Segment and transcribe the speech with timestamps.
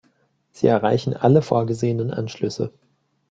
[0.49, 2.73] Sie erreichen alle vorgesehenen Anschlüsse.